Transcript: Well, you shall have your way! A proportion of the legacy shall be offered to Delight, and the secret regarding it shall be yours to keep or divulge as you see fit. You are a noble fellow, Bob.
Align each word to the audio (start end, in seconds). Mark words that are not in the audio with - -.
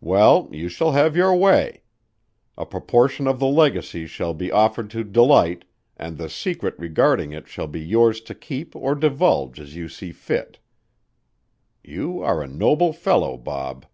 Well, 0.00 0.48
you 0.52 0.68
shall 0.68 0.92
have 0.92 1.16
your 1.16 1.34
way! 1.34 1.82
A 2.56 2.64
proportion 2.64 3.26
of 3.26 3.40
the 3.40 3.48
legacy 3.48 4.06
shall 4.06 4.32
be 4.32 4.52
offered 4.52 4.90
to 4.90 5.02
Delight, 5.02 5.64
and 5.96 6.16
the 6.18 6.28
secret 6.30 6.78
regarding 6.78 7.32
it 7.32 7.48
shall 7.48 7.66
be 7.66 7.80
yours 7.80 8.20
to 8.30 8.34
keep 8.36 8.76
or 8.76 8.94
divulge 8.94 9.58
as 9.58 9.74
you 9.74 9.88
see 9.88 10.12
fit. 10.12 10.60
You 11.82 12.22
are 12.22 12.44
a 12.44 12.46
noble 12.46 12.92
fellow, 12.92 13.36
Bob. 13.36 13.86